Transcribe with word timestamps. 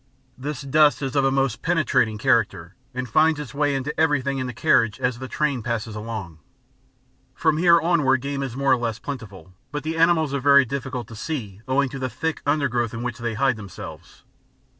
This 0.35 0.63
dust 0.63 1.03
is 1.03 1.15
of 1.15 1.23
a 1.25 1.29
most 1.31 1.61
penetrating 1.61 2.17
character, 2.17 2.73
and 2.91 3.07
finds 3.07 3.39
its 3.39 3.53
way 3.53 3.75
into 3.75 3.93
everything 3.99 4.39
in 4.39 4.47
the 4.47 4.51
carriage 4.51 4.99
as 4.99 5.19
the 5.19 5.27
train 5.27 5.61
passes 5.61 5.93
along. 5.93 6.39
From 7.35 7.57
here 7.59 7.79
onward 7.79 8.19
game 8.19 8.41
is 8.41 8.55
more 8.57 8.71
or 8.71 8.77
less 8.77 8.97
plentiful, 8.97 9.53
but 9.71 9.83
the 9.83 9.95
animals 9.97 10.33
are 10.33 10.39
very 10.39 10.65
difficult 10.65 11.07
to 11.09 11.15
see 11.15 11.61
owing 11.67 11.87
to 11.89 11.99
the 11.99 12.09
thick 12.09 12.41
undergrowth 12.47 12.95
in 12.95 13.03
which 13.03 13.19
they 13.19 13.35
hide 13.35 13.57
themselves. 13.57 14.23